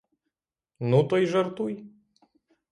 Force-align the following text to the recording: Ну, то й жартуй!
Ну, 0.79 1.03
то 1.07 1.17
й 1.17 1.25
жартуй! 1.27 1.83